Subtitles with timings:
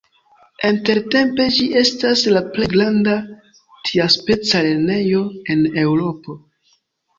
[0.69, 3.15] Intertempe ĝi estas la plej granda
[3.91, 5.23] tiaspeca lernejo
[5.57, 6.41] en Eŭropo.